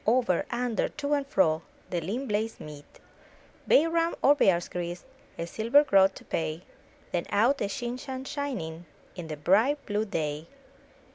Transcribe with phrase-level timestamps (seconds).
[0.07, 1.61] Over, under, to and fro.
[1.91, 2.99] The lean blades meet;
[3.67, 5.05] Bay Rum or Bear's Grease,
[5.37, 6.63] A silver groat to pay—
[7.11, 10.47] Then out a shin shan shining In the bright, blue day.